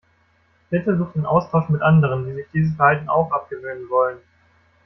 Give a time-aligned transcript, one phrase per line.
[0.71, 4.17] Bitte such den Austausch mit anderen, die sich dieses Verhalten auch abgewöhnen wollen.